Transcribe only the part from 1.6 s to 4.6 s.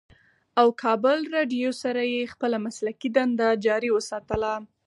سره ئې خپله مسلکي دنده جاري اوساتله